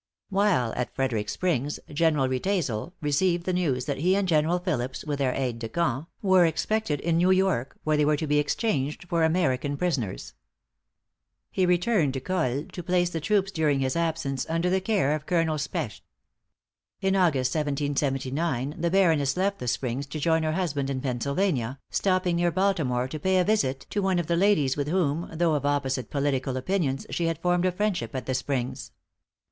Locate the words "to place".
12.73-13.11